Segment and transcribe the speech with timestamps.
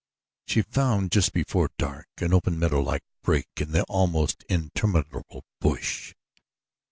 [0.47, 6.15] She found, just before dark, an open meadow like break in the almost interminable bush.